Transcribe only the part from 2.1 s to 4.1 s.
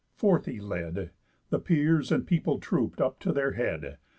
and people troop'd up to their head.